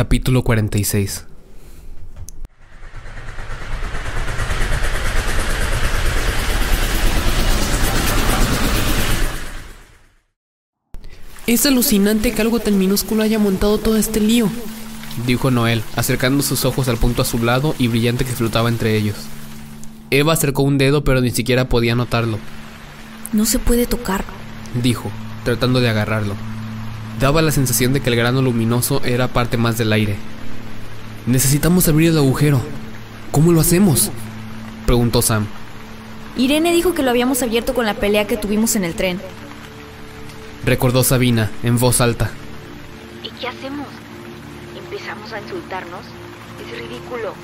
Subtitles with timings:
[0.00, 1.26] Capítulo 46
[11.46, 14.48] Es alucinante que algo tan minúsculo haya montado todo este lío,
[15.26, 19.16] dijo Noel, acercando sus ojos al punto azulado y brillante que flotaba entre ellos.
[20.10, 22.38] Eva acercó un dedo pero ni siquiera podía notarlo.
[23.34, 24.24] No se puede tocar,
[24.82, 25.10] dijo,
[25.44, 26.36] tratando de agarrarlo.
[27.20, 30.16] Daba la sensación de que el grano luminoso era parte más del aire.
[31.26, 32.62] Necesitamos abrir el agujero.
[33.30, 34.10] ¿Cómo lo hacemos?
[34.86, 35.46] preguntó Sam.
[36.38, 39.20] Irene dijo que lo habíamos abierto con la pelea que tuvimos en el tren.
[40.64, 42.30] Recordó Sabina en voz alta.
[43.22, 43.86] ¿Y qué hacemos?
[44.78, 46.00] ¿Empezamos a insultarnos?
[46.64, 47.34] Es ridículo.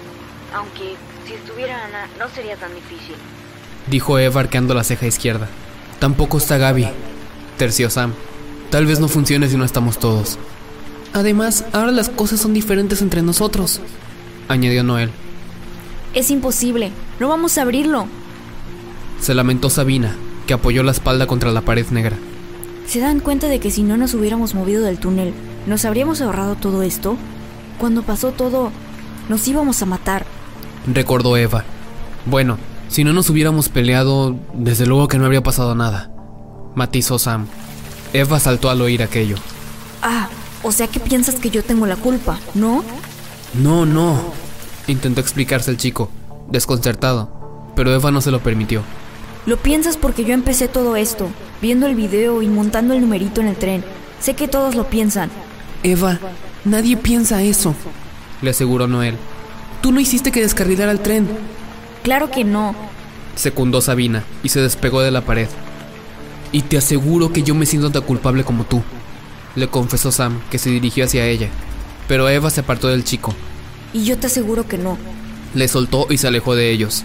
[0.54, 0.94] Aunque
[1.26, 3.16] si estuviera Ana no sería tan difícil.
[3.90, 5.48] Dijo Eva arqueando la ceja izquierda.
[5.98, 6.88] Tampoco está Gaby,
[7.58, 8.14] terció Sam.
[8.76, 10.38] Tal vez no funcione si no estamos todos.
[11.14, 13.80] Además, ahora las cosas son diferentes entre nosotros,
[14.48, 15.12] añadió Noel.
[16.12, 18.06] Es imposible, no vamos a abrirlo.
[19.18, 20.14] Se lamentó Sabina,
[20.46, 22.18] que apoyó la espalda contra la pared negra.
[22.86, 25.32] ¿Se dan cuenta de que si no nos hubiéramos movido del túnel,
[25.66, 27.16] nos habríamos ahorrado todo esto?
[27.78, 28.72] Cuando pasó todo,
[29.30, 30.26] nos íbamos a matar.
[30.86, 31.64] Recordó Eva.
[32.26, 36.10] Bueno, si no nos hubiéramos peleado, desde luego que no habría pasado nada.
[36.74, 37.46] Matizó Sam.
[38.18, 39.36] Eva saltó al oír aquello.
[40.00, 40.28] Ah,
[40.62, 42.82] o sea que piensas que yo tengo la culpa, ¿no?
[43.52, 44.32] No, no.
[44.86, 46.10] Intentó explicarse el chico,
[46.48, 47.30] desconcertado,
[47.76, 48.82] pero Eva no se lo permitió.
[49.44, 51.28] Lo piensas porque yo empecé todo esto,
[51.60, 53.84] viendo el video y montando el numerito en el tren.
[54.18, 55.30] Sé que todos lo piensan.
[55.82, 56.18] Eva,
[56.64, 57.74] nadie piensa eso,
[58.40, 59.16] le aseguró Noel.
[59.82, 61.28] Tú no hiciste que descarrilara el tren.
[62.02, 62.74] Claro que no.
[63.34, 65.48] Secundó Sabina y se despegó de la pared.
[66.52, 68.82] Y te aseguro que yo me siento tan culpable como tú,
[69.56, 71.48] le confesó Sam, que se dirigió hacia ella.
[72.08, 73.34] Pero Eva se apartó del chico.
[73.92, 74.98] Y yo te aseguro que no.
[75.54, 77.04] Le soltó y se alejó de ellos.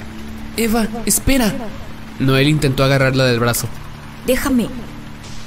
[0.57, 1.53] Eva, espera.
[2.19, 3.67] Noel intentó agarrarla del brazo.
[4.27, 4.67] Déjame.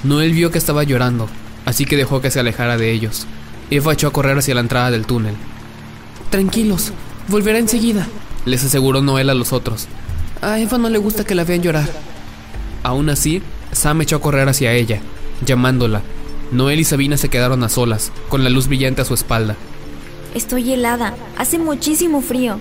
[0.03, 1.29] Noel vio que estaba llorando,
[1.65, 3.27] así que dejó que se alejara de ellos.
[3.71, 5.35] Eva echó a correr hacia la entrada del túnel.
[6.31, 6.93] Tranquilos,
[7.29, 8.07] volverá enseguida,
[8.45, 9.87] les aseguró Noel a los otros.
[10.43, 11.89] A Eva no le gusta que la vean llorar.
[12.83, 13.43] Aún así,
[13.75, 15.01] Sam echó a correr hacia ella,
[15.45, 16.03] llamándola.
[16.53, 19.57] Noel y Sabina se quedaron a solas, con la luz brillante a su espalda.
[20.35, 22.59] Estoy helada, hace muchísimo frío,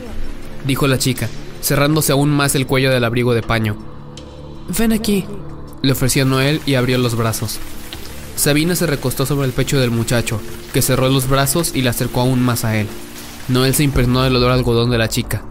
[0.65, 1.29] dijo la chica,
[1.61, 3.77] cerrándose aún más el cuello del abrigo de paño.
[4.77, 5.25] Ven aquí,
[5.81, 7.59] le ofreció Noel y abrió los brazos.
[8.35, 10.39] Sabina se recostó sobre el pecho del muchacho,
[10.73, 12.87] que cerró los brazos y la acercó aún más a él.
[13.47, 15.43] Noel se impregnó del olor algodón de la chica.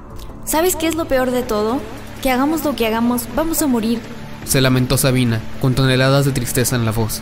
[0.44, 1.81] ¿Sabes qué es lo peor de todo?
[2.23, 4.00] Que hagamos lo que hagamos, vamos a morir.
[4.45, 7.21] Se lamentó Sabina, con toneladas de tristeza en la voz.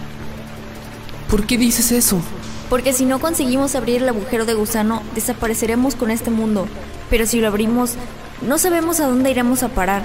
[1.28, 2.20] ¿Por qué dices eso?
[2.68, 6.66] Porque si no conseguimos abrir el agujero de gusano, desapareceremos con este mundo.
[7.08, 7.94] Pero si lo abrimos,
[8.42, 10.04] no sabemos a dónde iremos a parar.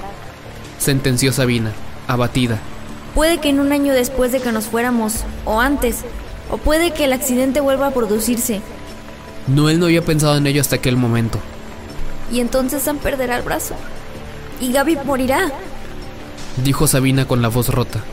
[0.80, 1.72] Sentenció Sabina,
[2.08, 2.59] abatida.
[3.14, 6.00] Puede que en un año después de que nos fuéramos, o antes,
[6.50, 8.62] o puede que el accidente vuelva a producirse.
[9.47, 11.40] Noel no había pensado en ello hasta aquel momento.
[12.32, 13.76] Y entonces Sam perderá el brazo.
[14.59, 15.52] Y Gaby morirá.
[16.63, 18.03] Dijo Sabina con la voz rota.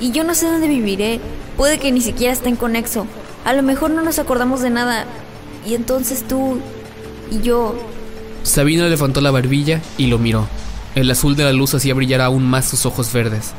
[0.00, 1.20] Y yo no sé dónde viviré.
[1.56, 3.06] Puede que ni siquiera esté en conexo.
[3.44, 5.04] A lo mejor no nos acordamos de nada.
[5.66, 6.58] Y entonces tú
[7.30, 7.74] y yo...
[8.42, 10.46] Sabina levantó la barbilla y lo miró.
[10.94, 13.52] El azul de la luz hacía brillar aún más sus ojos verdes.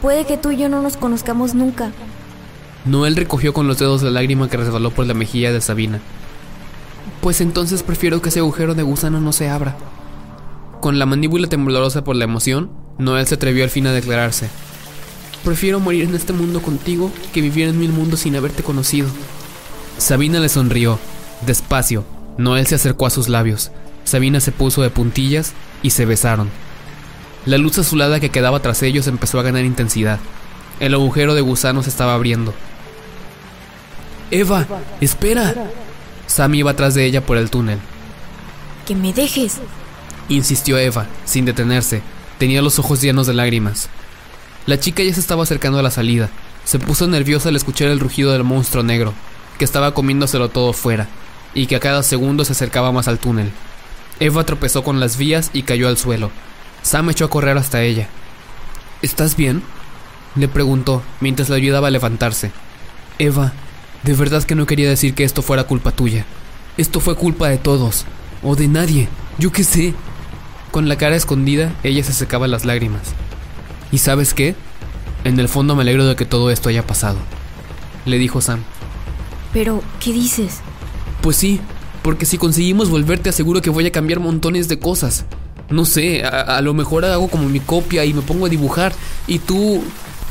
[0.00, 1.92] Puede que tú y yo no nos conozcamos nunca.
[2.84, 6.00] Noel recogió con los dedos la lágrima que resbaló por la mejilla de Sabina.
[7.20, 9.76] Pues entonces prefiero que ese agujero de gusano no se abra.
[10.80, 14.48] Con la mandíbula temblorosa por la emoción, Noel se atrevió al fin a declararse.
[15.44, 19.08] Prefiero morir en este mundo contigo que vivir en mil mundos sin haberte conocido.
[19.98, 20.98] Sabina le sonrió.
[21.46, 22.04] Despacio,
[22.38, 23.70] Noel se acercó a sus labios.
[24.04, 26.48] Sabina se puso de puntillas y se besaron.
[27.46, 30.18] La luz azulada que quedaba tras ellos empezó a ganar intensidad.
[30.80, 32.54] El agujero de gusano se estaba abriendo.
[34.30, 34.66] Eva,
[35.00, 35.54] espera.
[36.26, 37.78] Sam iba atrás de ella por el túnel.
[38.86, 39.60] Que me dejes.
[40.28, 42.02] Insistió Eva, sin detenerse.
[42.38, 43.88] Tenía los ojos llenos de lágrimas.
[44.66, 46.30] La chica ya se estaba acercando a la salida.
[46.64, 49.12] Se puso nerviosa al escuchar el rugido del monstruo negro,
[49.58, 51.08] que estaba comiéndoselo todo fuera,
[51.54, 53.52] y que a cada segundo se acercaba más al túnel.
[54.20, 56.30] Eva tropezó con las vías y cayó al suelo.
[56.82, 58.08] Sam echó a correr hasta ella.
[59.02, 59.62] ¿Estás bien?
[60.34, 62.52] Le preguntó mientras le ayudaba a levantarse.
[63.18, 63.52] Eva,
[64.02, 66.24] de verdad que no quería decir que esto fuera culpa tuya.
[66.76, 68.04] Esto fue culpa de todos.
[68.42, 69.08] O de nadie.
[69.38, 69.94] Yo qué sé.
[70.74, 73.02] Con la cara escondida, ella se secaba las lágrimas.
[73.92, 74.56] ¿Y sabes qué?
[75.22, 77.16] En el fondo me alegro de que todo esto haya pasado.
[78.06, 78.58] Le dijo Sam.
[79.52, 80.62] Pero, ¿qué dices?
[81.20, 81.60] Pues sí,
[82.02, 85.26] porque si conseguimos volverte aseguro que voy a cambiar montones de cosas.
[85.70, 88.92] No sé, a, a lo mejor hago como mi copia y me pongo a dibujar
[89.28, 89.84] y tú...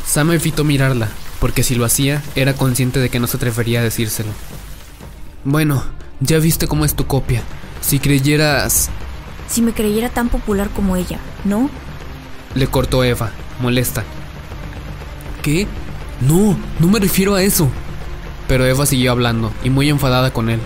[0.06, 1.08] Sam evitó mirarla,
[1.40, 4.32] porque si lo hacía, era consciente de que no se atrevería a decírselo.
[5.46, 5.86] Bueno,
[6.20, 7.44] ya viste cómo es tu copia.
[7.80, 8.90] Si creyeras...
[9.54, 11.70] Si me creyera tan popular como ella, ¿no?
[12.56, 13.30] Le cortó Eva,
[13.62, 14.04] molesta.
[15.44, 15.68] ¿Qué?
[16.22, 17.70] No, no me refiero a eso.
[18.48, 20.60] Pero Eva siguió hablando, y muy enfadada con él.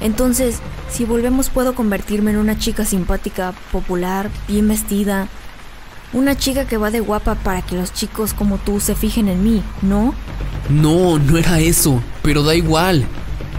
[0.00, 0.60] Entonces,
[0.92, 5.26] si volvemos puedo convertirme en una chica simpática, popular, bien vestida.
[6.12, 9.42] Una chica que va de guapa para que los chicos como tú se fijen en
[9.42, 10.14] mí, ¿no?
[10.68, 13.04] No, no era eso, pero da igual,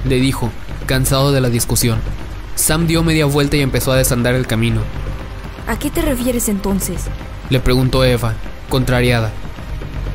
[0.05, 0.49] le dijo,
[0.85, 1.99] cansado de la discusión.
[2.61, 4.81] Sam dio media vuelta y empezó a desandar el camino.
[5.65, 7.05] ¿A qué te refieres entonces?
[7.49, 8.35] Le preguntó Eva,
[8.69, 9.31] contrariada.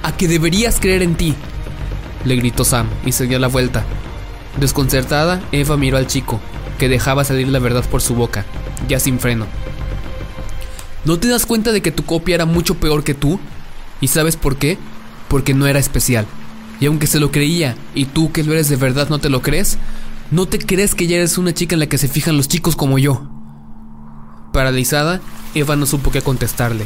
[0.04, 1.34] A que deberías creer en ti,
[2.24, 3.84] le gritó Sam y se dio la vuelta.
[4.60, 6.40] Desconcertada, Eva miró al chico,
[6.78, 8.44] que dejaba salir la verdad por su boca,
[8.86, 9.46] ya sin freno.
[11.04, 13.40] ¿No te das cuenta de que tu copia era mucho peor que tú?
[14.00, 14.78] ¿Y sabes por qué?
[15.26, 16.26] Porque no era especial.
[16.78, 19.42] Y aunque se lo creía, y tú que lo eres de verdad no te lo
[19.42, 19.78] crees,
[20.30, 22.74] no te crees que ya eres una chica en la que se fijan los chicos
[22.74, 23.28] como yo.
[24.52, 25.20] Paralizada,
[25.54, 26.84] Eva no supo qué contestarle.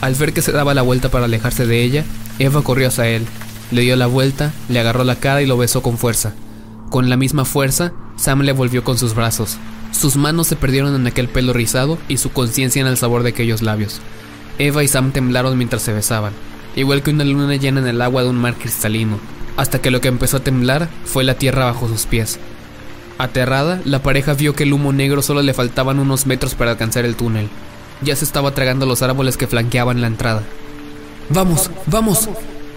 [0.00, 2.04] Al ver que se daba la vuelta para alejarse de ella,
[2.38, 3.26] Eva corrió hacia él,
[3.70, 6.34] le dio la vuelta, le agarró la cara y lo besó con fuerza.
[6.88, 9.58] Con la misma fuerza, Sam le volvió con sus brazos.
[9.90, 13.30] Sus manos se perdieron en aquel pelo rizado y su conciencia en el sabor de
[13.30, 14.00] aquellos labios.
[14.58, 16.32] Eva y Sam temblaron mientras se besaban,
[16.74, 19.18] igual que una luna llena en el agua de un mar cristalino,
[19.56, 22.38] hasta que lo que empezó a temblar fue la tierra bajo sus pies.
[23.18, 27.04] Aterrada, la pareja vio que el humo negro solo le faltaban unos metros para alcanzar
[27.04, 27.48] el túnel.
[28.00, 30.42] Ya se estaba tragando los árboles que flanqueaban la entrada.
[31.30, 31.68] ¡Vamos!
[31.86, 32.28] ¡Vamos!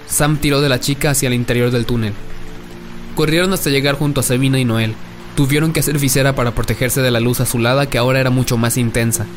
[0.07, 2.13] Sam tiró de la chica hacia el interior del túnel.
[3.15, 4.95] Corrieron hasta llegar junto a Sabina y Noel.
[5.35, 8.77] Tuvieron que hacer visera para protegerse de la luz azulada que ahora era mucho más
[8.77, 9.27] intensa.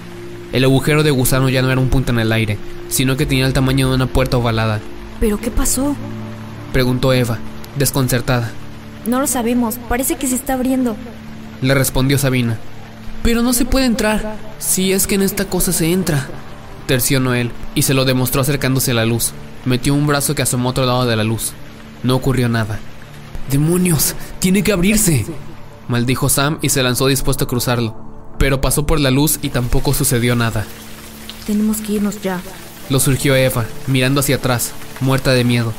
[0.52, 2.56] El agujero de gusano ya no era un punto en el aire,
[2.88, 4.80] sino que tenía el tamaño de una puerta ovalada.
[5.20, 5.94] ¿Pero qué pasó?
[6.72, 7.38] Preguntó Eva,
[7.76, 8.52] desconcertada.
[9.06, 10.96] No lo sabemos, parece que se está abriendo.
[11.60, 12.58] Le respondió Sabina.
[13.22, 16.26] Pero no se puede entrar, si es que en esta cosa se entra.
[16.86, 19.32] Terció Noel, y se lo demostró acercándose a la luz.
[19.64, 21.52] Metió un brazo que asomó a otro lado de la luz.
[22.02, 22.78] No ocurrió nada.
[23.50, 24.14] ¡Demonios!
[24.40, 25.24] ¡Tiene que abrirse!
[25.88, 27.96] Maldijo Sam y se lanzó dispuesto a cruzarlo.
[28.38, 30.66] Pero pasó por la luz y tampoco sucedió nada.
[31.46, 32.40] Tenemos que irnos ya.
[32.90, 35.72] Lo surgió Eva, mirando hacia atrás, muerta de miedo.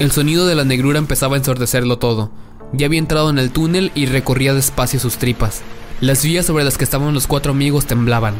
[0.00, 2.32] El sonido de la negrura empezaba a ensordecerlo todo.
[2.72, 5.62] Ya había entrado en el túnel y recorría despacio sus tripas.
[6.00, 8.34] Las vías sobre las que estaban los cuatro amigos temblaban.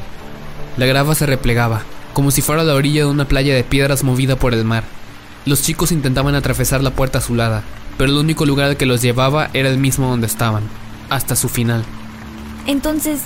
[0.76, 4.34] La grava se replegaba, como si fuera la orilla de una playa de piedras movida
[4.34, 4.82] por el mar.
[5.46, 7.62] Los chicos intentaban atravesar la puerta azulada,
[7.96, 10.64] pero el único lugar al que los llevaba era el mismo donde estaban,
[11.08, 11.84] hasta su final.
[12.66, 13.20] Entonces,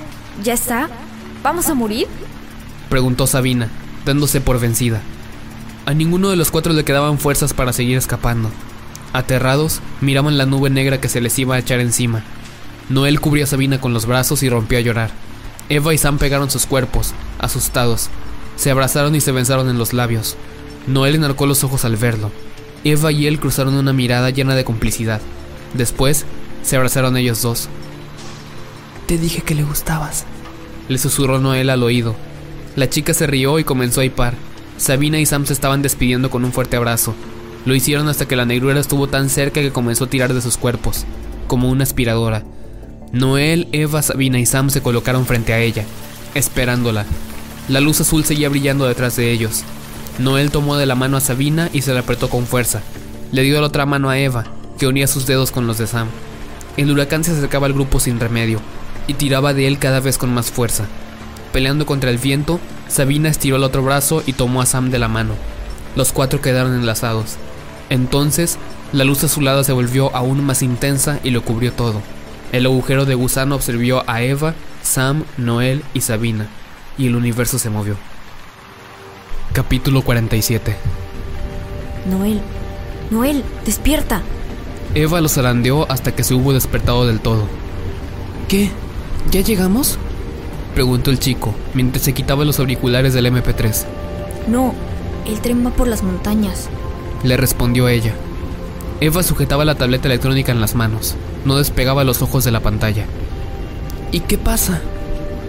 [0.44, 0.90] ¿ya está?
[1.42, 2.06] ¿Vamos a morir?
[2.90, 3.70] Preguntó Sabina,
[4.04, 5.00] dándose por vencida.
[5.88, 8.50] A ninguno de los cuatro le quedaban fuerzas para seguir escapando.
[9.14, 12.24] Aterrados, miraban la nube negra que se les iba a echar encima.
[12.90, 15.12] Noel cubrió a Sabina con los brazos y rompió a llorar.
[15.70, 18.10] Eva y Sam pegaron sus cuerpos, asustados.
[18.56, 20.36] Se abrazaron y se besaron en los labios.
[20.86, 22.30] Noel enarcó los ojos al verlo.
[22.84, 25.22] Eva y él cruzaron una mirada llena de complicidad.
[25.72, 26.26] Después,
[26.62, 27.70] se abrazaron ellos dos.
[29.06, 30.26] Te dije que le gustabas,
[30.90, 32.14] le susurró Noel al oído.
[32.76, 34.34] La chica se rió y comenzó a hipar.
[34.78, 37.14] Sabina y Sam se estaban despidiendo con un fuerte abrazo.
[37.66, 40.56] Lo hicieron hasta que la negrura estuvo tan cerca que comenzó a tirar de sus
[40.56, 41.04] cuerpos,
[41.48, 42.44] como una aspiradora.
[43.12, 45.84] Noel, Eva, Sabina y Sam se colocaron frente a ella,
[46.34, 47.04] esperándola.
[47.68, 49.64] La luz azul seguía brillando detrás de ellos.
[50.18, 52.80] Noel tomó de la mano a Sabina y se la apretó con fuerza.
[53.32, 54.44] Le dio la otra mano a Eva,
[54.78, 56.08] que unía sus dedos con los de Sam.
[56.76, 58.60] El huracán se acercaba al grupo sin remedio,
[59.08, 60.86] y tiraba de él cada vez con más fuerza.
[61.52, 65.08] Peleando contra el viento, Sabina estiró el otro brazo y tomó a Sam de la
[65.08, 65.34] mano.
[65.94, 67.36] Los cuatro quedaron enlazados.
[67.90, 68.58] Entonces,
[68.92, 72.00] la luz azulada se volvió aún más intensa y lo cubrió todo.
[72.52, 76.48] El agujero de gusano absorbió a Eva, Sam, Noel y Sabina,
[76.96, 77.96] y el universo se movió.
[79.52, 80.76] Capítulo 47
[82.08, 82.40] Noel,
[83.10, 84.22] Noel, despierta.
[84.94, 87.46] Eva lo zarandeó hasta que se hubo despertado del todo.
[88.48, 88.70] ¿Qué?
[89.30, 89.98] ¿Ya llegamos?
[90.78, 93.84] Preguntó el chico, mientras se quitaba los auriculares del MP3.
[94.46, 94.74] No,
[95.26, 96.68] el tren va por las montañas.
[97.24, 98.14] Le respondió ella.
[99.00, 101.16] Eva sujetaba la tableta electrónica en las manos.
[101.44, 103.06] No despegaba los ojos de la pantalla.
[104.12, 104.80] ¿Y qué pasa?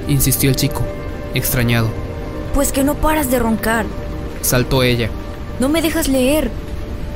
[0.07, 0.81] insistió el chico,
[1.35, 1.89] extrañado.
[2.55, 3.85] Pues que no paras de roncar.
[4.41, 5.11] Saltó ella.
[5.59, 6.49] No me dejas leer.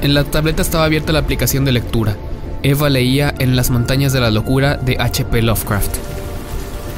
[0.04, 2.16] En la tableta estaba abierta la aplicación de lectura.
[2.62, 5.42] Eva leía En las montañas de la locura de H.P.
[5.42, 6.23] Lovecraft.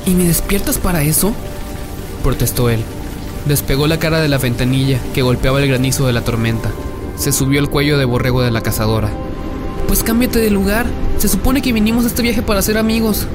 [0.06, 1.34] ¿Y me despiertas para eso?
[2.24, 2.80] protestó él.
[3.46, 6.72] Despegó la cara de la ventanilla que golpeaba el granizo de la tormenta.
[7.18, 9.10] Se subió al cuello de borrego de la cazadora.
[9.88, 10.88] Pues cámbiate de lugar.
[11.18, 13.28] Se supone que vinimos a este viaje para ser amigos.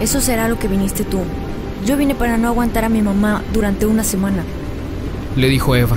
[0.00, 1.20] Eso será lo que viniste tú.
[1.86, 4.42] Yo vine para no aguantar a mi mamá durante una semana.
[5.36, 5.96] Le dijo Eva.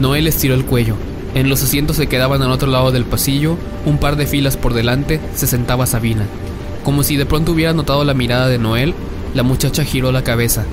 [0.00, 0.96] Noel estiró el cuello.
[1.34, 3.56] En los asientos que quedaban al otro lado del pasillo,
[3.86, 6.26] un par de filas por delante, se sentaba Sabina.
[6.84, 8.94] Como si de pronto hubiera notado la mirada de Noel,
[9.34, 10.64] la muchacha giró la cabeza.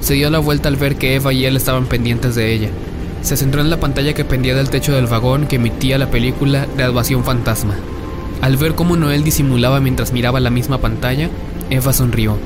[0.00, 2.68] Se dio la vuelta al ver que Eva y él estaban pendientes de ella.
[3.22, 6.66] Se centró en la pantalla que pendía del techo del vagón que emitía la película
[6.76, 7.74] Graduación Fantasma.
[8.42, 11.30] Al ver cómo Noel disimulaba mientras miraba la misma pantalla,
[11.70, 12.36] Eva sonrió.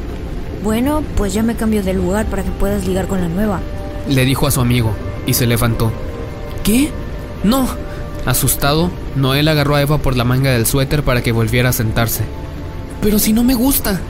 [0.63, 3.61] Bueno, pues ya me cambio de lugar para que puedas ligar con la nueva.
[4.09, 4.95] Le dijo a su amigo,
[5.27, 5.91] y se levantó.
[6.63, 6.91] ¿Qué?
[7.45, 7.69] No.
[8.27, 12.25] Asustado, Noel agarró a Eva por la manga del suéter para que volviera a sentarse.
[13.03, 14.01] Pero si no me gusta.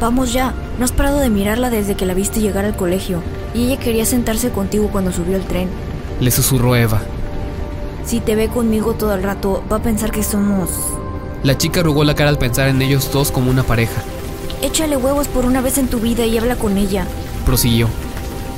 [0.00, 3.22] Vamos ya, no has parado de mirarla desde que la viste llegar al colegio,
[3.54, 5.68] y ella quería sentarse contigo cuando subió el tren.
[6.20, 7.02] Le susurró Eva.
[8.04, 10.70] Si te ve conmigo todo el rato, va a pensar que somos...
[11.42, 14.02] La chica arrugó la cara al pensar en ellos dos como una pareja.
[14.62, 17.06] Échale huevos por una vez en tu vida y habla con ella.
[17.44, 17.88] Prosiguió.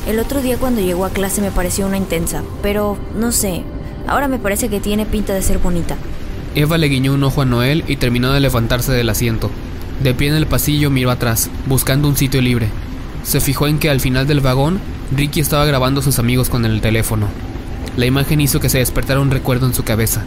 [0.06, 3.64] El otro día cuando llegó a clase me pareció una intensa, pero no sé,
[4.06, 5.96] ahora me parece que tiene pinta de ser bonita.
[6.56, 9.50] Eva le guiñó un ojo a Noel y terminó de levantarse del asiento.
[10.02, 12.68] De pie en el pasillo miró atrás, buscando un sitio libre.
[13.24, 14.80] Se fijó en que al final del vagón,
[15.14, 17.28] Ricky estaba grabando a sus amigos con el teléfono.
[17.98, 20.24] La imagen hizo que se despertara un recuerdo en su cabeza.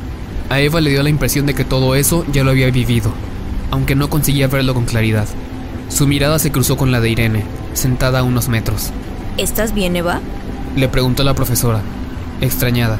[0.51, 3.11] A Eva le dio la impresión de que todo eso ya lo había vivido,
[3.71, 5.27] aunque no conseguía verlo con claridad.
[5.89, 7.43] Su mirada se cruzó con la de Irene,
[7.73, 8.91] sentada a unos metros.
[9.37, 10.21] ¿Estás bien, Eva?
[10.75, 11.81] Le preguntó la profesora,
[12.39, 12.99] extrañada.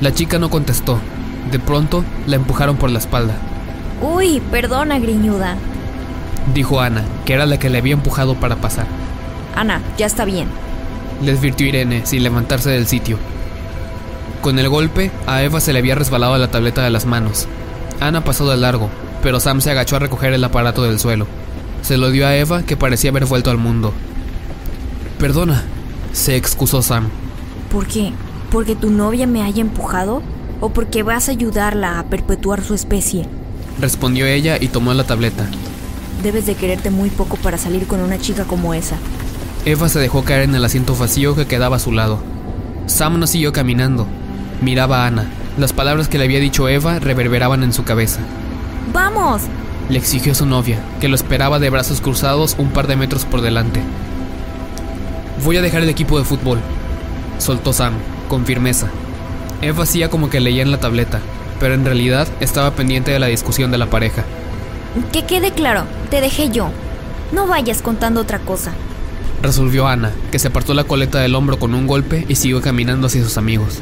[0.00, 0.98] La chica no contestó.
[1.50, 3.34] De pronto, la empujaron por la espalda.
[4.02, 5.56] Uy, perdona, griñuda.
[6.54, 8.86] Dijo Ana, que era la que le había empujado para pasar.
[9.54, 10.48] Ana, ya está bien.
[11.22, 13.18] Le advirtió Irene, sin levantarse del sitio.
[14.40, 17.48] Con el golpe, a Eva se le había resbalado la tableta de las manos.
[18.00, 18.88] Ana pasó de largo,
[19.22, 21.26] pero Sam se agachó a recoger el aparato del suelo.
[21.82, 23.92] Se lo dio a Eva, que parecía haber vuelto al mundo.
[25.18, 25.64] Perdona,
[26.12, 27.08] se excusó Sam.
[27.72, 28.12] ¿Por qué?
[28.52, 30.22] ¿Porque tu novia me haya empujado?
[30.60, 33.26] ¿O porque vas a ayudarla a perpetuar su especie?
[33.80, 35.46] Respondió ella y tomó la tableta.
[36.22, 38.96] Debes de quererte muy poco para salir con una chica como esa.
[39.64, 42.18] Eva se dejó caer en el asiento vacío que quedaba a su lado.
[42.86, 44.06] Sam no siguió caminando.
[44.60, 45.30] Miraba a Ana.
[45.58, 48.20] Las palabras que le había dicho Eva reverberaban en su cabeza.
[48.92, 49.42] ¡Vamos!
[49.88, 53.42] Le exigió su novia, que lo esperaba de brazos cruzados un par de metros por
[53.42, 53.80] delante.
[55.44, 56.58] Voy a dejar el equipo de fútbol,
[57.38, 57.94] soltó Sam,
[58.28, 58.88] con firmeza.
[59.60, 61.20] Eva hacía como que leía en la tableta,
[61.58, 64.24] pero en realidad estaba pendiente de la discusión de la pareja.
[65.12, 66.70] Que quede claro, te dejé yo.
[67.32, 68.72] No vayas contando otra cosa.
[69.42, 73.06] Resolvió Ana, que se apartó la coleta del hombro con un golpe y siguió caminando
[73.06, 73.80] hacia sus amigos.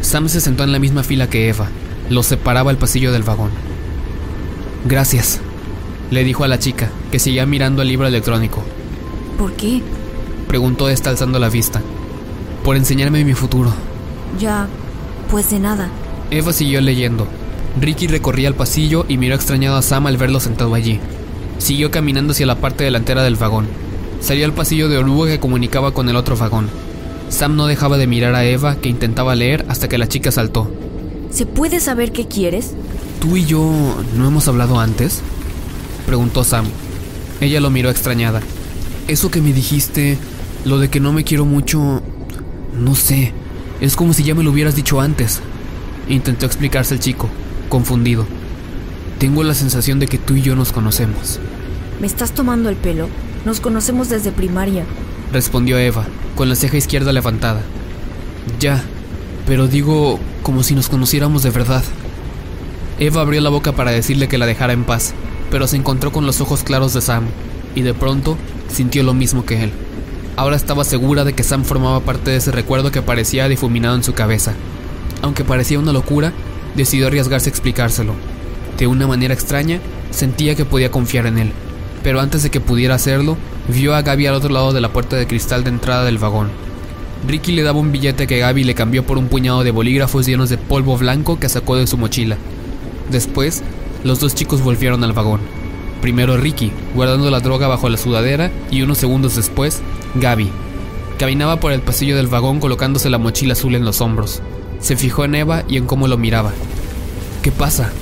[0.00, 1.68] Sam se sentó en la misma fila que Eva.
[2.08, 3.50] Los separaba el pasillo del vagón.
[4.84, 5.40] Gracias,
[6.10, 8.64] le dijo a la chica, que seguía mirando el libro electrónico.
[9.38, 9.82] ¿Por qué?
[10.48, 11.80] Preguntó esta alzando la vista.
[12.64, 13.72] Por enseñarme mi futuro.
[14.38, 14.66] Ya,
[15.30, 15.88] pues de nada.
[16.30, 17.26] Eva siguió leyendo.
[17.80, 20.98] Ricky recorría el pasillo y miró extrañado a Sam al verlo sentado allí.
[21.58, 23.68] Siguió caminando hacia la parte delantera del vagón.
[24.20, 26.68] Salió al pasillo de oruga que comunicaba con el otro vagón.
[27.28, 30.70] Sam no dejaba de mirar a Eva, que intentaba leer hasta que la chica saltó.
[31.30, 32.72] ¿Se puede saber qué quieres?
[33.20, 33.70] ¿Tú y yo
[34.16, 35.20] no hemos hablado antes?
[36.06, 36.66] Preguntó Sam.
[37.40, 38.40] Ella lo miró extrañada.
[39.06, 40.18] Eso que me dijiste,
[40.64, 42.02] lo de que no me quiero mucho...
[42.76, 43.32] No sé.
[43.80, 45.40] Es como si ya me lo hubieras dicho antes.
[46.08, 47.28] Intentó explicarse el chico,
[47.68, 48.26] confundido.
[49.18, 51.40] Tengo la sensación de que tú y yo nos conocemos.
[52.00, 53.08] ¿Me estás tomando el pelo?
[53.44, 54.84] Nos conocemos desde primaria.
[55.32, 57.62] Respondió Eva, con la ceja izquierda levantada.
[58.58, 58.82] Ya,
[59.46, 61.84] pero digo como si nos conociéramos de verdad.
[62.98, 65.14] Eva abrió la boca para decirle que la dejara en paz,
[65.50, 67.24] pero se encontró con los ojos claros de Sam,
[67.74, 68.36] y de pronto
[68.70, 69.72] sintió lo mismo que él.
[70.40, 74.02] Ahora estaba segura de que Sam formaba parte de ese recuerdo que parecía difuminado en
[74.02, 74.54] su cabeza.
[75.20, 76.32] Aunque parecía una locura,
[76.74, 78.14] decidió arriesgarse a explicárselo.
[78.78, 79.80] De una manera extraña,
[80.10, 81.52] sentía que podía confiar en él,
[82.02, 83.36] pero antes de que pudiera hacerlo,
[83.68, 86.48] vio a Gaby al otro lado de la puerta de cristal de entrada del vagón.
[87.28, 90.48] Ricky le daba un billete que Gaby le cambió por un puñado de bolígrafos llenos
[90.48, 92.38] de polvo blanco que sacó de su mochila.
[93.10, 93.62] Después,
[94.04, 95.59] los dos chicos volvieron al vagón.
[96.00, 99.82] Primero Ricky, guardando la droga bajo la sudadera, y unos segundos después,
[100.14, 100.50] Gaby.
[101.18, 104.40] Caminaba por el pasillo del vagón colocándose la mochila azul en los hombros.
[104.80, 106.52] Se fijó en Eva y en cómo lo miraba.
[107.42, 107.92] ¿Qué pasa?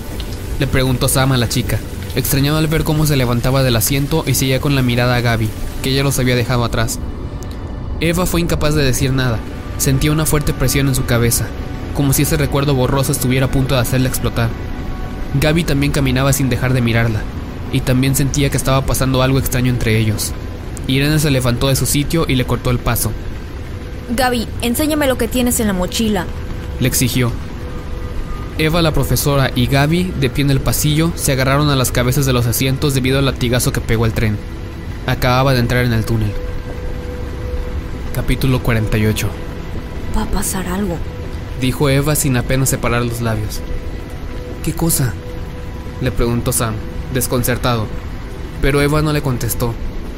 [0.61, 1.81] Le preguntó Sam a la chica,
[2.14, 5.49] extrañado al ver cómo se levantaba del asiento y seguía con la mirada a Gaby,
[5.83, 7.00] que ya los había dejado atrás.
[8.00, 9.40] Eva fue incapaz de decir nada.
[9.78, 11.47] Sentía una fuerte presión en su cabeza,
[11.95, 14.50] como si ese recuerdo borroso estuviera a punto de hacerla explotar.
[15.40, 17.23] Gaby también caminaba sin dejar de mirarla,
[17.73, 20.33] y también sentía que estaba pasando algo extraño entre ellos.
[20.87, 23.13] Irene se levantó de su sitio y le cortó el paso.
[24.17, 26.27] Gaby, enséñame lo que tienes en la mochila.
[26.81, 27.31] Le exigió.
[28.57, 32.27] Eva, la profesora, y Gaby, de pie en el pasillo, se agarraron a las cabezas
[32.27, 34.37] de los asientos debido al latigazo que pegó el tren.
[35.07, 36.33] Acababa de entrar en el túnel.
[38.15, 39.29] Capítulo 48.
[40.17, 40.97] Va a pasar algo.
[41.61, 43.61] Dijo Eva sin apenas separar los labios.
[44.65, 45.15] ¿Qué cosa?
[46.01, 46.75] Le preguntó Sam,
[47.15, 47.87] desconcertado.
[48.61, 49.75] Pero Eva no le contestó.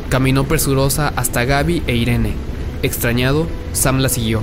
[0.09, 2.35] Caminó presurosa hasta Gaby e Irene.
[2.83, 4.43] Extrañado, Sam la siguió.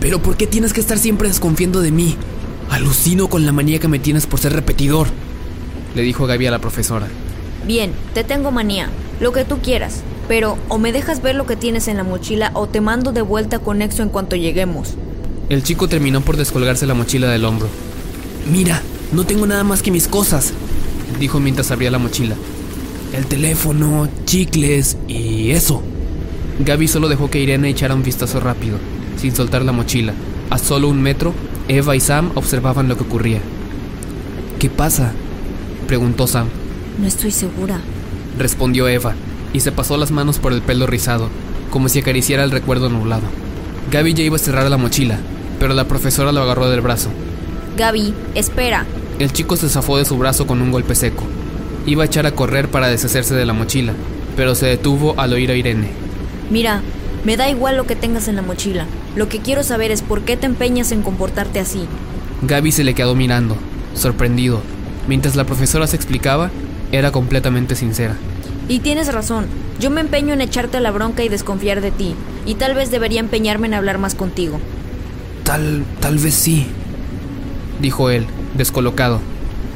[0.00, 2.16] ¿Pero por qué tienes que estar siempre desconfiando de mí?
[2.70, 5.08] Alucino con la manía que me tienes por ser repetidor.
[5.94, 7.06] Le dijo Gaby a la profesora.
[7.66, 8.90] Bien, te tengo manía,
[9.20, 12.50] lo que tú quieras, pero o me dejas ver lo que tienes en la mochila
[12.54, 14.94] o te mando de vuelta con Nexo en cuanto lleguemos.
[15.48, 17.68] El chico terminó por descolgarse la mochila del hombro.
[18.50, 20.52] Mira, no tengo nada más que mis cosas,
[21.18, 22.36] dijo mientras abría la mochila.
[23.12, 25.82] El teléfono, chicles y eso.
[26.58, 28.78] Gaby solo dejó que Irene echara un vistazo rápido,
[29.20, 30.12] sin soltar la mochila.
[30.50, 31.34] A solo un metro,
[31.68, 33.40] Eva y Sam observaban lo que ocurría.
[34.58, 35.12] ¿Qué pasa?
[35.86, 36.48] preguntó Sam.
[37.00, 37.80] No estoy segura,
[38.38, 39.14] respondió Eva,
[39.52, 41.28] y se pasó las manos por el pelo rizado,
[41.70, 43.24] como si acariciara el recuerdo nublado.
[43.90, 45.18] Gaby ya iba a cerrar la mochila,
[45.60, 47.10] pero la profesora lo agarró del brazo.
[47.76, 48.86] Gaby, espera.
[49.18, 51.24] El chico se zafó de su brazo con un golpe seco.
[51.86, 53.94] Iba a echar a correr para deshacerse de la mochila,
[54.36, 55.88] pero se detuvo al oír a Irene.
[56.50, 56.82] Mira,
[57.24, 58.86] me da igual lo que tengas en la mochila.
[59.16, 61.86] Lo que quiero saber es por qué te empeñas en comportarte así.
[62.42, 63.56] Gaby se le quedó mirando,
[63.94, 64.60] sorprendido.
[65.08, 66.50] Mientras la profesora se explicaba,
[66.92, 68.16] era completamente sincera.
[68.68, 69.46] Y tienes razón,
[69.80, 72.14] yo me empeño en echarte la bronca y desconfiar de ti,
[72.44, 74.60] y tal vez debería empeñarme en hablar más contigo.
[75.44, 76.66] Tal, tal vez sí,
[77.80, 79.20] dijo él, descolocado.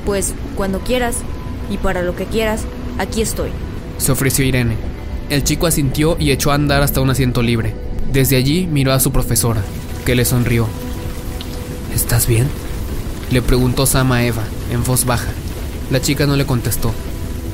[0.04, 1.16] Pues cuando quieras,
[1.70, 2.62] y para lo que quieras,
[2.98, 3.50] aquí estoy.
[3.98, 4.76] Se ofreció Irene.
[5.28, 7.74] El chico asintió y echó a andar hasta un asiento libre.
[8.12, 9.62] Desde allí miró a su profesora,
[10.04, 10.66] que le sonrió.
[11.94, 12.48] ¿Estás bien?
[13.30, 15.30] Le preguntó Sam a Eva, en voz baja.
[15.90, 16.92] La chica no le contestó.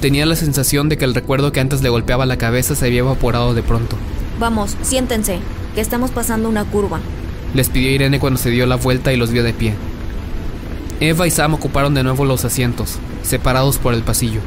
[0.00, 3.00] Tenía la sensación de que el recuerdo que antes le golpeaba la cabeza se había
[3.00, 3.96] evaporado de pronto.
[4.38, 5.38] Vamos, siéntense,
[5.74, 7.00] que estamos pasando una curva.
[7.54, 9.74] Les pidió Irene cuando se dio la vuelta y los vio de pie.
[11.00, 14.40] Eva y Sam ocuparon de nuevo los asientos, separados por el pasillo.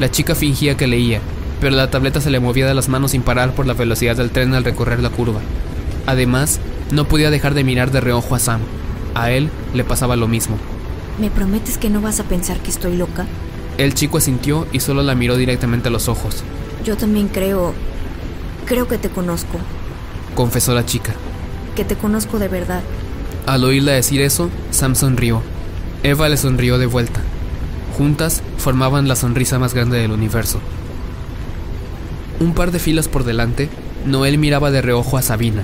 [0.00, 1.20] La chica fingía que leía,
[1.60, 4.30] pero la tableta se le movía de las manos sin parar por la velocidad del
[4.30, 5.40] tren al recorrer la curva.
[6.06, 8.60] Además, no podía dejar de mirar de reojo a Sam.
[9.14, 10.56] A él le pasaba lo mismo.
[11.20, 13.26] ¿Me prometes que no vas a pensar que estoy loca?
[13.76, 16.42] El chico asintió y solo la miró directamente a los ojos.
[16.84, 17.74] Yo también creo...
[18.64, 19.58] Creo que te conozco.
[20.34, 21.12] Confesó la chica.
[21.76, 22.82] Que te conozco de verdad.
[23.44, 25.42] Al oírla decir eso, Sam sonrió.
[26.04, 27.20] Eva le sonrió de vuelta.
[27.96, 30.60] Juntas formaban la sonrisa más grande del universo.
[32.40, 33.68] Un par de filas por delante,
[34.04, 35.62] Noel miraba de reojo a Sabina.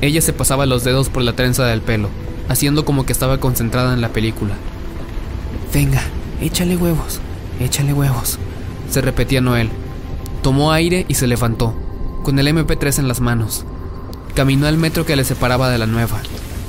[0.00, 2.08] Ella se pasaba los dedos por la trenza del pelo,
[2.48, 4.54] haciendo como que estaba concentrada en la película.
[5.74, 6.02] Venga,
[6.40, 7.20] échale huevos,
[7.60, 8.38] échale huevos,
[8.90, 9.68] se repetía Noel.
[10.42, 11.74] Tomó aire y se levantó,
[12.22, 13.64] con el MP3 en las manos.
[14.34, 16.22] Caminó al metro que le separaba de la nueva.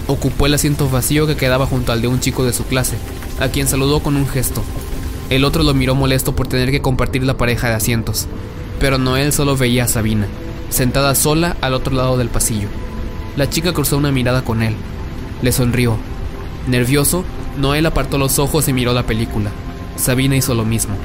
[0.07, 2.97] Ocupó el asiento vacío que quedaba junto al de un chico de su clase,
[3.39, 4.61] a quien saludó con un gesto.
[5.29, 8.27] El otro lo miró molesto por tener que compartir la pareja de asientos,
[8.79, 10.27] pero Noel solo veía a Sabina,
[10.69, 12.67] sentada sola al otro lado del pasillo.
[13.35, 14.75] La chica cruzó una mirada con él.
[15.41, 15.97] Le sonrió.
[16.67, 17.23] Nervioso,
[17.57, 19.49] Noel apartó los ojos y miró la película.
[19.95, 20.95] Sabina hizo lo mismo.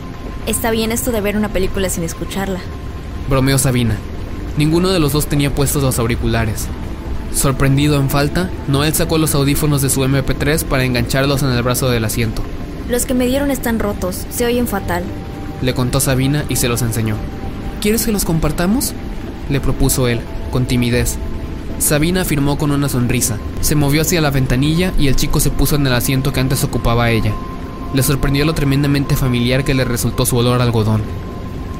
[0.46, 2.60] Está bien esto de ver una película sin escucharla.
[3.28, 3.96] Bromeó Sabina.
[4.56, 6.68] Ninguno de los dos tenía puestos los auriculares.
[7.34, 11.88] Sorprendido en falta, Noel sacó los audífonos de su MP3 para engancharlos en el brazo
[11.88, 12.42] del asiento.
[12.88, 15.04] Los que me dieron están rotos, se oyen fatal.
[15.62, 17.16] Le contó Sabina y se los enseñó.
[17.80, 18.94] ¿Quieres que los compartamos?
[19.48, 21.18] Le propuso él, con timidez.
[21.78, 23.38] Sabina afirmó con una sonrisa.
[23.60, 26.64] Se movió hacia la ventanilla y el chico se puso en el asiento que antes
[26.64, 27.32] ocupaba ella.
[27.94, 31.02] Le sorprendió lo tremendamente familiar que le resultó su olor a algodón.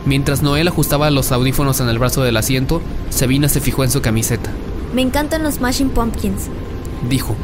[0.07, 4.01] Mientras Noel ajustaba los audífonos en el brazo del asiento, Sabina se fijó en su
[4.01, 4.51] camiseta.
[4.95, 6.45] Me encantan los Smashing Pumpkins,
[7.09, 7.37] dijo.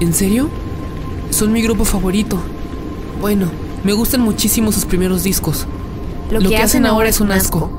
[0.00, 0.48] ¿En serio?
[1.30, 2.38] Son mi grupo favorito.
[3.20, 3.46] Bueno,
[3.84, 5.66] me gustan muchísimo sus primeros discos.
[6.30, 7.70] Lo, Lo que, que hacen ahora es un asco.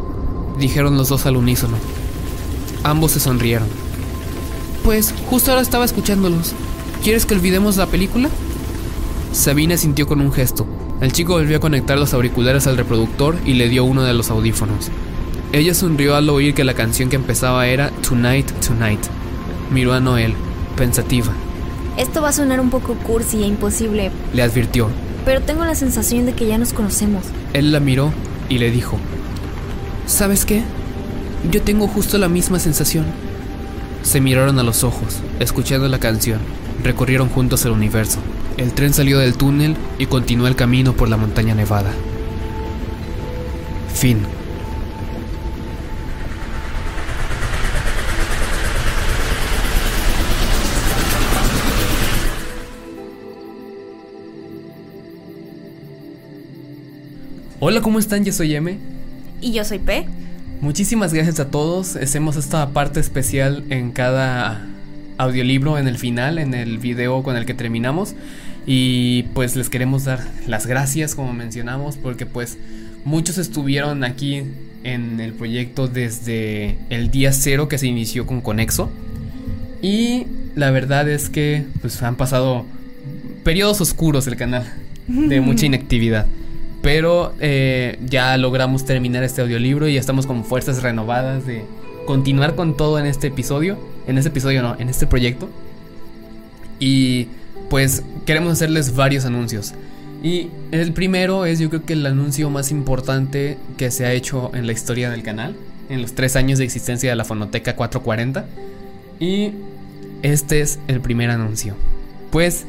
[0.59, 1.77] dijeron los dos al unísono.
[2.83, 3.67] Ambos se sonrieron.
[4.83, 6.53] Pues justo ahora estaba escuchándolos.
[7.03, 8.29] ¿Quieres que olvidemos la película?
[9.31, 10.67] Sabina sintió con un gesto.
[11.01, 14.29] El chico volvió a conectar los auriculares al reproductor y le dio uno de los
[14.29, 14.89] audífonos.
[15.53, 18.99] Ella sonrió al oír que la canción que empezaba era Tonight, Tonight.
[19.71, 20.33] Miró a Noel,
[20.75, 21.31] pensativa.
[21.95, 24.89] Esto va a sonar un poco cursi e imposible, Le advirtió.
[25.25, 27.23] pero tengo la sensación de que ya nos conocemos.
[27.53, 28.11] Él la miró
[28.49, 28.97] y le dijo,
[30.07, 30.63] ¿Sabes qué?
[31.51, 33.05] Yo tengo justo la misma sensación.
[34.01, 36.39] Se miraron a los ojos, escuchando la canción.
[36.83, 38.17] Recorrieron juntos el universo.
[38.57, 41.91] El tren salió del túnel y continuó el camino por la montaña nevada.
[43.93, 44.17] Fin.
[57.65, 58.25] Hola, ¿cómo están?
[58.25, 58.77] Yo soy M.
[59.39, 60.05] Y yo soy P.
[60.59, 61.95] Muchísimas gracias a todos.
[61.95, 64.67] Hacemos esta parte especial en cada
[65.17, 68.15] audiolibro, en el final, en el video con el que terminamos.
[68.67, 72.57] Y pues les queremos dar las gracias, como mencionamos, porque pues
[73.05, 74.43] muchos estuvieron aquí
[74.83, 78.91] en el proyecto desde el día cero que se inició con Conexo.
[79.81, 82.65] Y la verdad es que pues han pasado
[83.45, 84.65] periodos oscuros del canal,
[85.07, 86.27] de mucha inactividad.
[86.83, 91.63] Pero eh, ya logramos terminar este audiolibro y ya estamos con fuerzas renovadas de
[92.05, 93.77] continuar con todo en este episodio.
[94.05, 95.47] En este episodio no, en este proyecto.
[96.79, 97.29] Y
[97.69, 99.73] pues queremos hacerles varios anuncios.
[100.21, 104.51] Y el primero es yo creo que el anuncio más importante que se ha hecho
[104.53, 105.55] en la historia del canal.
[105.87, 108.45] En los tres años de existencia de la Fonoteca 440.
[109.21, 109.51] Y
[110.21, 111.75] este es el primer anuncio.
[112.29, 112.65] Pues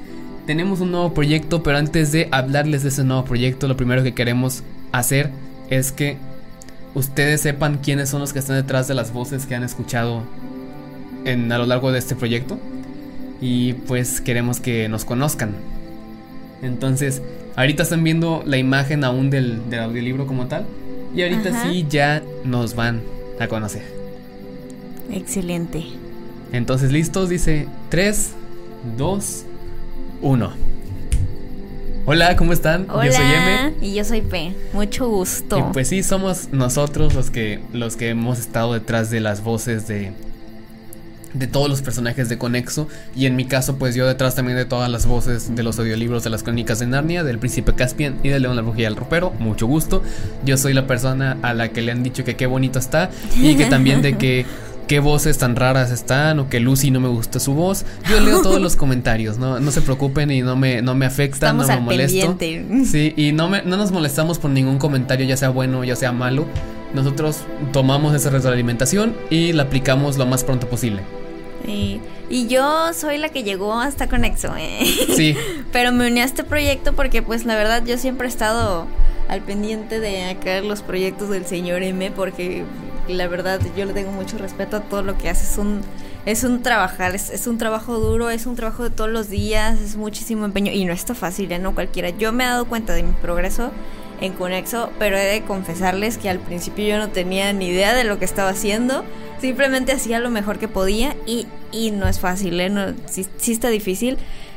[0.46, 4.14] tenemos un nuevo proyecto, pero antes de hablarles de ese nuevo proyecto, lo primero que
[4.14, 5.30] queremos hacer
[5.70, 6.18] es que
[6.94, 10.22] ustedes sepan quiénes son los que están detrás de las voces que han escuchado
[11.24, 12.58] en, a lo largo de este proyecto.
[13.40, 15.54] Y pues queremos que nos conozcan.
[16.62, 17.20] Entonces,
[17.56, 20.66] ahorita están viendo la imagen aún del, del audiolibro como tal.
[21.14, 21.70] Y ahorita Ajá.
[21.70, 23.02] sí ya nos van
[23.40, 23.82] a conocer.
[25.10, 25.84] Excelente.
[26.52, 28.32] Entonces, listos, dice 3,
[28.96, 29.53] 2, 1.
[32.06, 32.86] Hola, ¿cómo están?
[32.88, 33.04] Hola.
[33.04, 33.74] Yo soy M.
[33.82, 34.54] Y yo soy P.
[34.72, 35.58] Mucho gusto.
[35.58, 39.86] Y pues sí, somos nosotros los que, los que hemos estado detrás de las voces
[39.86, 40.12] de,
[41.34, 42.88] de todos los personajes de Conexo.
[43.14, 46.24] Y en mi caso, pues yo detrás también de todas las voces de los audiolibros
[46.24, 48.96] de las crónicas de Narnia, del príncipe Caspian y de León la Bruja y el
[48.96, 49.30] Ropero.
[49.40, 50.02] Mucho gusto.
[50.42, 53.56] Yo soy la persona a la que le han dicho que qué bonito está y
[53.56, 54.46] que también de que
[54.86, 57.84] qué voces tan raras están o que Lucy no me gusta su voz.
[58.08, 61.46] Yo leo todos los comentarios, no, no se preocupen y no me, no me afecta,
[61.46, 62.36] Estamos no me al molesto.
[62.36, 62.84] pendiente.
[62.90, 66.12] Sí, y no, me, no nos molestamos por ningún comentario, ya sea bueno, ya sea
[66.12, 66.46] malo.
[66.94, 67.38] Nosotros
[67.72, 71.02] tomamos esa retroalimentación y la aplicamos lo más pronto posible.
[71.66, 74.54] Y, y yo soy la que llegó hasta Conexo.
[74.56, 74.80] ¿eh?
[75.16, 75.34] Sí,
[75.72, 78.86] Pero me uní a este proyecto porque pues la verdad yo siempre he estado
[79.28, 82.64] al pendiente de acá los proyectos del señor M porque
[83.08, 85.44] la verdad yo le tengo mucho respeto a todo lo que hace.
[85.44, 85.80] Es un,
[86.26, 89.80] es un trabajar, es, es un trabajo duro, es un trabajo de todos los días,
[89.80, 91.58] es muchísimo empeño y no está fácil, ¿eh?
[91.58, 92.10] no cualquiera.
[92.10, 93.70] Yo me he dado cuenta de mi progreso
[94.20, 98.04] en Conexo, pero he de confesarles que al principio yo no tenía ni idea de
[98.04, 99.04] lo que estaba haciendo.
[99.40, 102.70] Simplemente hacía lo mejor que podía y, y no es fácil, ¿eh?
[102.70, 104.16] No, sí, sí está difícil.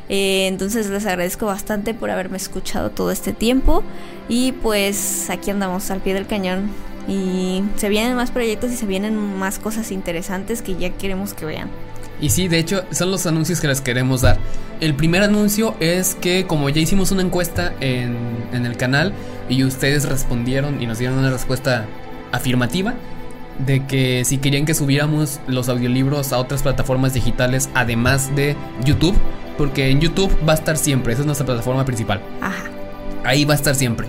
[0.10, 3.84] Eh, entonces les agradezco bastante por haberme escuchado todo este tiempo.
[4.30, 6.70] Y pues aquí andamos al pie del cañón.
[7.08, 11.46] Y se vienen más proyectos y se vienen más cosas interesantes que ya queremos que
[11.46, 11.70] vean.
[12.20, 14.40] y sí, de hecho, son los anuncios que les queremos dar.
[14.82, 18.18] El primer anuncio es que como ya hicimos una encuesta en,
[18.54, 19.14] en el canal
[19.50, 21.86] y ustedes respondieron y nos dieron una respuesta
[22.32, 22.96] afirmativa,
[23.66, 29.16] de que si querían que subiéramos los audiolibros a otras plataformas digitales además de YouTube,
[29.58, 32.22] porque en YouTube va a estar siempre, esa es nuestra plataforma principal.
[32.42, 32.66] Ajá.
[33.24, 34.08] Ahí va a estar siempre.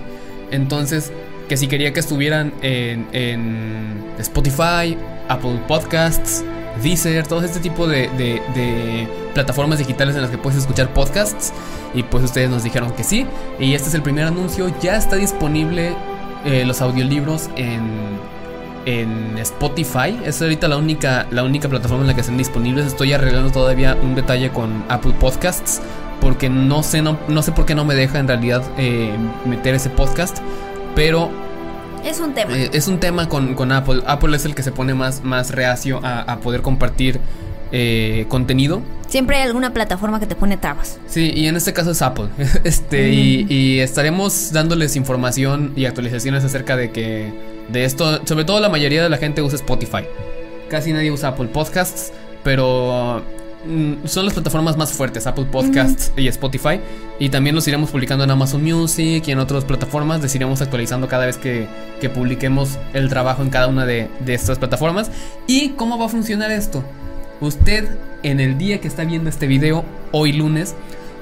[0.51, 1.13] Entonces,
[1.49, 4.97] que si quería que estuvieran en, en Spotify,
[5.29, 6.45] Apple Podcasts,
[6.83, 11.53] Deezer, todo este tipo de, de- plataformas digitales en las que puedes escuchar podcasts.
[11.95, 13.27] Y pues ustedes nos dijeron que sí.
[13.59, 14.73] Y este es el primer anuncio.
[14.81, 15.95] Ya está disponible
[16.45, 17.81] eh, los audiolibros en,
[18.85, 20.19] en Spotify.
[20.25, 22.87] Es ahorita la única, la única plataforma en la que están disponibles.
[22.87, 25.81] Estoy arreglando todavía un detalle con Apple Podcasts.
[26.21, 29.13] Porque no sé, no, no sé por qué no me deja en realidad eh,
[29.47, 30.39] meter ese podcast.
[30.99, 31.31] Pero
[32.05, 32.53] Es un tema.
[32.59, 34.03] eh, es un tema con, con Apple.
[34.05, 37.21] Apple es el que se pone más, más reacio a, a poder compartir
[37.71, 38.83] eh, contenido.
[39.07, 40.99] Siempre hay alguna plataforma que te pone trabas.
[41.07, 42.27] Sí, y en este caso es Apple.
[42.65, 47.33] Este, y, y estaremos dándoles información y actualizaciones acerca de que.
[47.69, 48.27] De esto.
[48.27, 50.05] Sobre todo la mayoría de la gente usa Spotify.
[50.69, 52.13] Casi nadie usa Apple Podcasts.
[52.43, 53.23] Pero
[54.05, 56.81] son las plataformas más fuertes, Apple Podcasts y Spotify.
[57.19, 60.23] Y también los iremos publicando en Amazon Music y en otras plataformas.
[60.23, 61.67] Les iremos actualizando cada vez que,
[62.01, 65.11] que publiquemos el trabajo en cada una de, de estas plataformas.
[65.47, 66.85] ¿Y cómo va a funcionar esto?
[67.41, 67.89] Usted
[68.23, 70.75] en el día que está viendo este video, hoy lunes,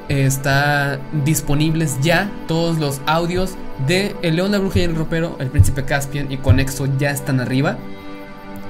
[0.08, 3.54] está disponibles ya todos los audios
[3.86, 7.40] de El León, la Bruja y el Ropero, El Príncipe Caspian y Conexo ya están
[7.40, 7.76] arriba.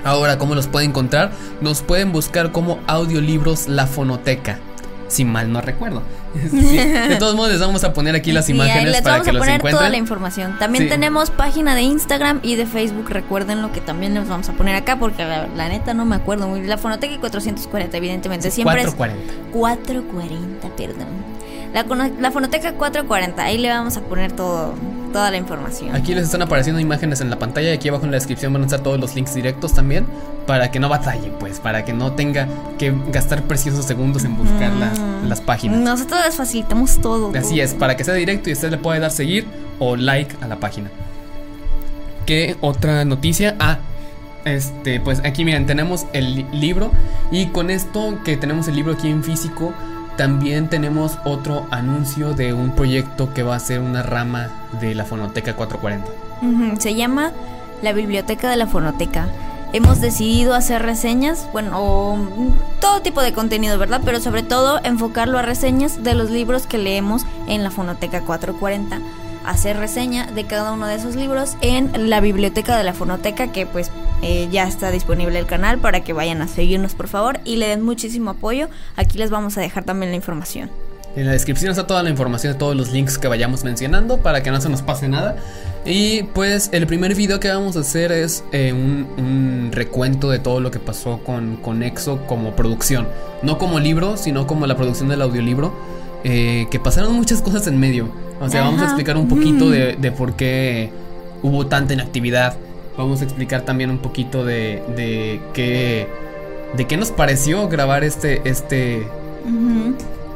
[0.05, 1.31] Ahora, ¿cómo los pueden encontrar?
[1.61, 4.59] Nos pueden buscar como audiolibros La Fonoteca.
[5.09, 6.03] Si mal no recuerdo.
[6.51, 9.25] Sí, De todos modos, les vamos a poner aquí las Sí, imágenes les para vamos
[9.25, 10.03] que a los poner toda la encuentren.
[10.03, 10.59] información.
[10.59, 10.91] También Sí.
[10.91, 13.09] tenemos página de Instagram y de Facebook.
[13.09, 16.15] Recuerden lo que también les vamos a poner acá porque la, la neta no me
[16.17, 18.51] acuerdo muy La Fonoteca 440, evidentemente.
[18.51, 19.51] Siempre es 440.
[19.53, 21.07] 440, perdón.
[21.75, 24.73] La, Fonoteca 440, ahí le vamos a poner todo,
[25.13, 25.95] toda la información.
[25.95, 28.63] Aquí les están apareciendo imágenes en la pantalla y aquí abajo en la descripción van
[28.63, 30.07] a estar todos los links directos también
[30.47, 32.47] para que no batalle, pues, para que no tenga
[32.79, 34.99] que gastar preciosos segundos en buscar las,
[35.29, 35.79] las páginas.
[35.81, 37.31] Nosotros les facilitamos todo.
[37.37, 37.63] Así todo.
[37.65, 39.47] es, para que sea directo y usted le puede dar seguir
[39.79, 40.91] o like a la página.
[42.27, 43.55] ¿Qué otra noticia?
[43.61, 43.79] Ah,
[44.45, 46.91] este, pues aquí miren, tenemos el li- libro
[47.31, 49.73] y con esto que tenemos el libro aquí en físico,
[50.17, 54.49] también tenemos otro anuncio de un proyecto que va a ser una rama
[54.81, 56.11] de la Fonoteca 440.
[56.43, 57.33] Ujú, Se llama
[57.83, 59.29] la Biblioteca de la Fonoteca.
[59.73, 64.01] Hemos decidido hacer reseñas, bueno, mm, todo tipo de contenido, ¿verdad?
[64.05, 69.01] Pero sobre todo enfocarlo a reseñas de los libros que leemos en la Fonoteca 440.
[69.47, 73.65] Hacer reseña de cada uno de esos libros en la biblioteca de la Fonoteca, que
[73.65, 73.91] pues
[74.23, 77.69] eh, ya está disponible el canal para que vayan a seguirnos por favor y le
[77.69, 78.69] den muchísimo apoyo.
[78.97, 80.71] Aquí les vamos a dejar también la información.
[81.17, 84.43] En la descripción está toda la información de todos los links que vayamos mencionando para
[84.43, 85.37] que no se nos pase nada.
[85.87, 90.61] Y pues el primer video que vamos a hacer es eh, un, recuento de todo
[90.61, 93.09] lo que pasó con, con EXO como producción.
[93.43, 95.73] No como libro, sino como la producción del audiolibro.
[96.25, 98.09] eh, que pasaron muchas cosas en medio.
[98.41, 100.91] O sea, vamos a explicar un poquito de, de por qué
[101.43, 102.57] hubo tanta inactividad.
[102.97, 106.09] Vamos a explicar también un poquito de, de qué,
[106.77, 109.07] de qué nos pareció grabar este, este,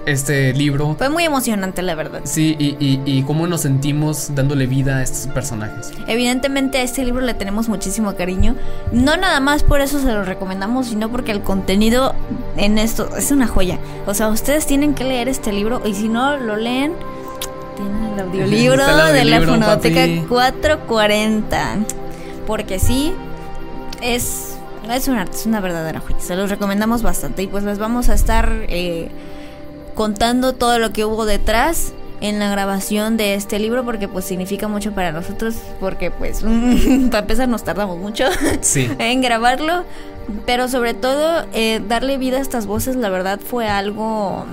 [0.06, 0.94] este libro.
[0.98, 2.20] Fue muy emocionante, la verdad.
[2.24, 5.92] Sí, y, y, y cómo nos sentimos dándole vida a estos personajes.
[6.06, 8.56] Evidentemente a este libro le tenemos muchísimo cariño.
[8.92, 12.14] No nada más por eso se lo recomendamos, sino porque el contenido
[12.56, 13.78] en esto es una joya.
[14.06, 16.92] O sea, ustedes tienen que leer este libro y si no lo leen,
[17.80, 20.24] tienen el audiolibro, de la Fonoteca papi.
[20.28, 21.78] 440.
[22.46, 23.12] Porque sí,
[24.02, 24.56] es,
[24.92, 26.20] es un arte, es una verdadera joya.
[26.20, 29.08] Se los recomendamos bastante y pues les vamos a estar eh,
[29.94, 34.68] contando todo lo que hubo detrás en la grabación de este libro porque pues significa
[34.68, 36.42] mucho para nosotros porque pues
[37.10, 38.26] para empezar nos tardamos mucho
[38.60, 38.90] Sí.
[38.98, 39.84] en grabarlo
[40.44, 44.44] pero sobre todo eh, darle vida a estas voces la verdad fue algo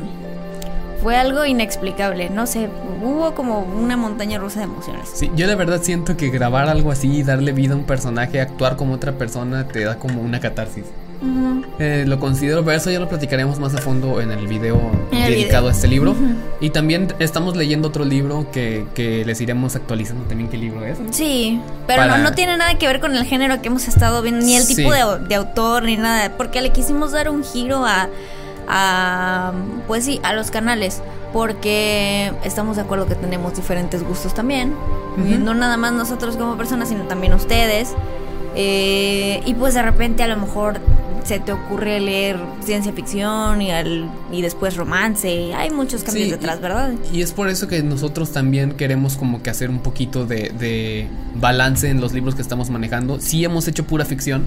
[1.08, 2.67] fue algo inexplicable no sé
[3.02, 6.91] hubo como una montaña rusa de emociones Sí, yo de verdad siento que grabar algo
[6.91, 10.84] así, darle vida a un personaje, actuar como otra persona, te da como una catarsis.
[11.80, 14.80] Eh, lo considero, pero eso ya lo platicaremos más a fondo en el video
[15.12, 15.67] el dedicado video.
[15.67, 16.15] a este libro.
[16.60, 20.98] Y también estamos leyendo otro libro que, que les iremos actualizando también qué libro es.
[21.12, 24.22] Sí, pero Para- no, no tiene nada que ver con el género que hemos estado
[24.22, 24.76] viendo, ni el Sí.
[24.76, 28.10] tipo de, de autor, ni nada, porque le quisimos dar un giro a,
[28.67, 29.53] a,
[29.88, 31.01] pues sí, a los canales,
[31.34, 34.73] porque estamos de acuerdo que tenemos diferentes gustos también,
[35.17, 37.93] no nada más nosotros como personas, sino también ustedes,
[38.56, 40.80] eh, y pues de repente a lo mejor
[41.23, 46.32] se te ocurre leer ciencia ficción y, al, y después romance, hay muchos cambios Sí,
[46.32, 46.93] detrás, ¿verdad?
[47.12, 51.08] Y es por eso que nosotros también queremos como que hacer un poquito de, de
[51.36, 53.19] balance en los libros que estamos manejando.
[53.19, 54.45] Sí hemos hecho pura ficción,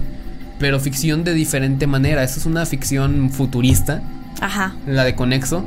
[0.61, 2.23] pero ficción de diferente manera.
[2.23, 4.01] Esta es una ficción futurista,
[4.39, 4.75] Ajá.
[4.85, 5.65] la de Conexo,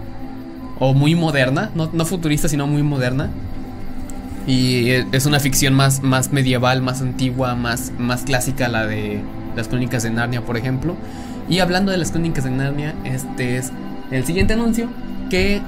[0.79, 3.29] o muy moderna, no, no futurista, sino muy moderna.
[4.47, 9.21] Y e- es una ficción más, más medieval, más antigua, más, más clásica, la de
[9.57, 10.95] las crónicas de Narnia, por ejemplo.
[11.49, 13.73] Y hablando de las crónicas de Narnia, este es
[14.13, 14.89] el siguiente anuncio
[15.29, 15.61] que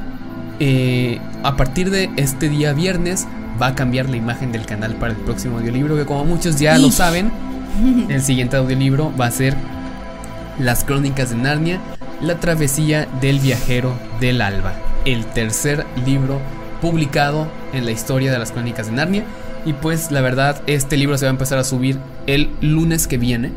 [0.60, 3.26] eh, a partir de este día viernes
[3.60, 6.78] va a cambiar la imagen del canal para el próximo audiolibro, que como muchos ya
[6.78, 7.30] lo saben,
[8.08, 9.54] el siguiente audiolibro va a ser
[10.58, 11.80] Las crónicas de Narnia,
[12.20, 16.40] la travesía del viajero del alba, el tercer libro
[16.80, 19.24] publicado en la historia de las crónicas de Narnia.
[19.64, 23.18] Y pues la verdad, este libro se va a empezar a subir el lunes que
[23.18, 23.50] viene.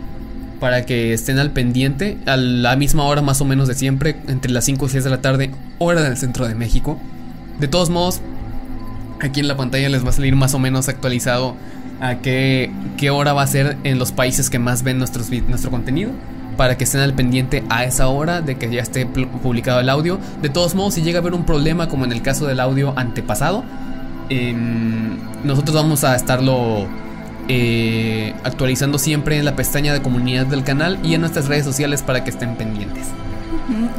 [0.60, 4.52] Para que estén al pendiente, a la misma hora más o menos de siempre, entre
[4.52, 7.00] las 5 y 6 de la tarde, hora del centro de México.
[7.60, 8.20] De todos modos,
[9.22, 11.56] aquí en la pantalla les va a salir más o menos actualizado
[12.00, 15.72] a qué, qué hora va a ser en los países que más ven nuestros, nuestro
[15.72, 16.12] contenido.
[16.58, 20.20] para que estén al pendiente a esa hora de que ya esté publicado el audio.
[20.42, 22.92] De todos modos, si llega a haber un problema como en el caso del audio
[22.98, 23.64] antepasado,
[24.28, 26.86] em, nosotros vamos a estarlo
[27.48, 32.04] eh, actualizando siempre en la pestaña de comunidad del canal y en nuestras redes sociales
[32.04, 33.08] para que estén pendientes.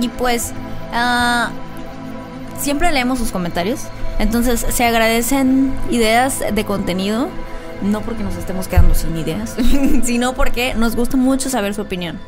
[0.01, 0.53] Y pues
[0.93, 1.51] uh,
[2.61, 3.81] siempre leemos sus comentarios,
[4.21, 7.29] entonces se agradecen ideas de contenido,
[7.83, 9.57] no porque nos estemos quedando sin ideas,
[10.05, 12.19] sino porque nos gusta mucho saber su opinión.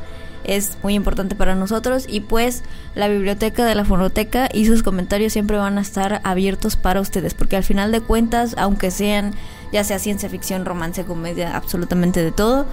[0.43, 2.63] Es muy importante para nosotros y pues
[2.95, 7.33] la biblioteca de la fonoteca y sus comentarios siempre van a estar abiertos para ustedes
[7.33, 9.33] porque al final de cuentas aunque sean
[9.71, 12.65] ya sea ciencia ficción romance comedia absolutamente de todo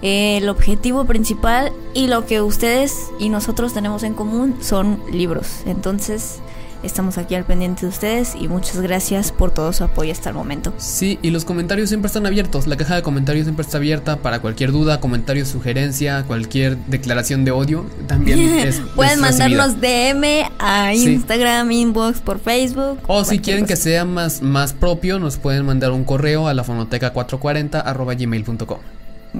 [0.00, 5.60] el objetivo principal y lo que ustedes y nosotros tenemos en común son libros.
[5.66, 6.40] Entonces
[6.82, 10.34] Estamos aquí al pendiente de ustedes y muchas gracias por todo su apoyo hasta el
[10.34, 10.72] momento.
[10.78, 12.66] Sí, y los comentarios siempre están abiertos.
[12.66, 17.50] La caja de comentarios siempre está abierta para cualquier duda, comentario, sugerencia, cualquier declaración de
[17.50, 17.86] odio.
[18.06, 18.80] También es.
[18.94, 22.98] Pueden mandarnos DM a Instagram, inbox, por Facebook.
[23.06, 26.64] O si quieren que sea más, más propio, nos pueden mandar un correo a la
[26.64, 27.82] fonoteca 440
[28.16, 28.78] gmail.com.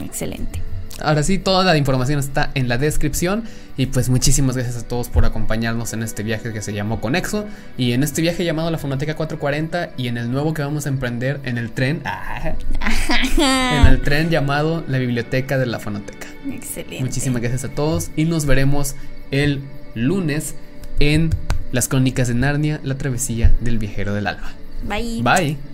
[0.00, 0.69] Excelente.
[1.02, 3.44] Ahora sí, toda la información está en la descripción.
[3.76, 7.46] Y pues muchísimas gracias a todos por acompañarnos en este viaje que se llamó Conexo.
[7.76, 9.94] Y en este viaje llamado la Fonoteca 440.
[9.96, 12.02] Y en el nuevo que vamos a emprender en el tren.
[13.38, 16.26] en el tren llamado la Biblioteca de la Fonoteca.
[16.50, 17.00] Excelente.
[17.00, 18.10] Muchísimas gracias a todos.
[18.16, 18.96] Y nos veremos
[19.30, 19.62] el
[19.94, 20.54] lunes
[20.98, 21.30] en
[21.72, 24.52] las crónicas de Narnia, la travesía del viajero del alba.
[24.82, 25.22] Bye.
[25.22, 25.69] Bye.